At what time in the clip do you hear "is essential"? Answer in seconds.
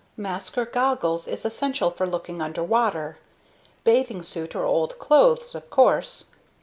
1.27-1.91